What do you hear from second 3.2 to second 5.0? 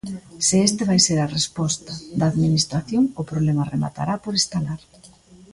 o problema rematará por estalar.